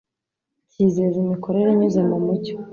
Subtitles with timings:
[0.71, 2.55] cyizeza imikorere inyuze mu mucyo